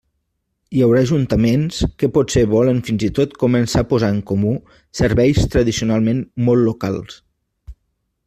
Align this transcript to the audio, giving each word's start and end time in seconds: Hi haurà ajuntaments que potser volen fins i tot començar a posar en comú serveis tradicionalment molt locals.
Hi 0.75 0.79
haurà 0.83 1.01
ajuntaments 1.07 1.81
que 2.03 2.09
potser 2.15 2.43
volen 2.53 2.79
fins 2.87 3.05
i 3.09 3.11
tot 3.19 3.35
començar 3.43 3.83
a 3.85 3.87
posar 3.91 4.09
en 4.15 4.19
comú 4.33 4.55
serveis 5.01 5.45
tradicionalment 5.57 6.23
molt 6.49 6.67
locals. 6.71 7.21